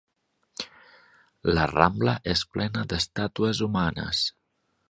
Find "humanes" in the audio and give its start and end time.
3.67-4.27